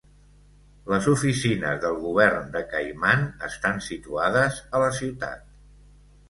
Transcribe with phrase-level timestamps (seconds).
[0.93, 5.47] Les oficines del govern de Caiman estan situades a la ciutat.